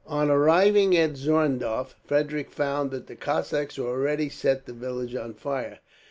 On 0.07 0.31
arriving 0.31 0.97
at 0.97 1.11
Zorndorf, 1.15 1.93
Frederick 2.07 2.49
found 2.49 2.89
that 2.89 3.05
the 3.05 3.15
Cossacks 3.15 3.75
had 3.75 3.85
already 3.85 4.29
set 4.29 4.65
the 4.65 4.73
village 4.73 5.13
on 5.13 5.35
fire. 5.35 5.77